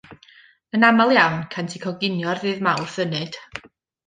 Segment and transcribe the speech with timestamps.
[0.77, 3.39] Yn aml iawn, cânt eu coginio ar Ddydd Mawrth Ynyd.